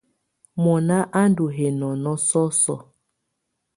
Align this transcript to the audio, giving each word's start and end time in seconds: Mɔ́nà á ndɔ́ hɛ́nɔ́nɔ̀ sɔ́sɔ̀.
Mɔ́nà 0.61 0.97
á 1.19 1.21
ndɔ́ 1.31 1.49
hɛ́nɔ́nɔ̀ 1.55 2.15
sɔ́sɔ̀. 2.27 2.79